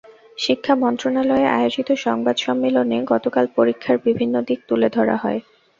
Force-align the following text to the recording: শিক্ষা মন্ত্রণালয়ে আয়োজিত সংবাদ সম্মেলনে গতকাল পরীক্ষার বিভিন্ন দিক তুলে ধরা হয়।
শিক্ষা 0.37 0.73
মন্ত্রণালয়ে 0.75 1.47
আয়োজিত 1.51 1.89
সংবাদ 2.05 2.35
সম্মেলনে 2.37 2.97
গতকাল 3.11 3.45
পরীক্ষার 3.55 3.97
বিভিন্ন 4.05 4.35
দিক 4.47 4.59
তুলে 4.69 4.87
ধরা 4.95 5.15
হয়। 5.17 5.39